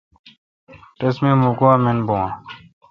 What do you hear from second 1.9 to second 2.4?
بھو اؘ۔